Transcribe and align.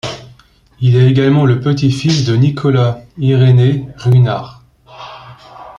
Il 0.79 0.95
est 0.95 1.07
également 1.07 1.45
le 1.45 1.59
petit-fils 1.59 2.25
de 2.25 2.35
Nicolas 2.35 3.03
Irénée 3.19 3.87
Ruinart. 3.97 4.63